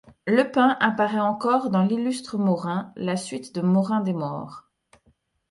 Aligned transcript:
Le 0.25 0.49
pin 0.49 0.69
apparaît 0.79 1.19
encore 1.19 1.69
dans 1.69 1.83
L'Illustre 1.83 2.39
Maurin, 2.39 2.91
la 2.95 3.15
suite 3.15 3.53
de 3.53 3.61
Maurin 3.61 4.01
des 4.01 4.13
Maures. 4.13 4.67